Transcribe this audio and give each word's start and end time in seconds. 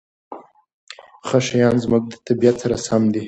ښه 1.27 1.39
شیان 1.47 1.75
زموږ 1.83 2.03
د 2.11 2.13
طبیعت 2.27 2.55
سره 2.63 2.75
سم 2.85 3.03
دي. 3.13 3.19